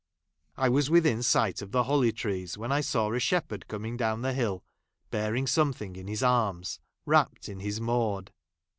[0.57, 3.97] I was: within sight of the holly trees, when I saw a 1 shephei'd coming
[3.97, 4.63] down the hill,
[5.11, 8.31] bearing some ^ thing in his arms wrapped in his maud.